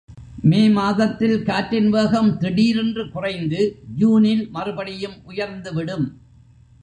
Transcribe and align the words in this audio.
மே 0.41 0.69
மாதத்தில் 0.69 1.43
காற்றின் 1.43 1.89
வேகம் 1.89 2.37
திடீரென்று 2.37 3.03
குறைந்து 3.11 3.59
ஜூனில் 3.95 4.49
மறுபடியும் 4.49 5.17
உயர்ந்துவிடும். 5.29 6.07